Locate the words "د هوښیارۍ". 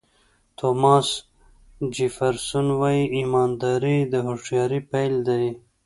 4.11-4.79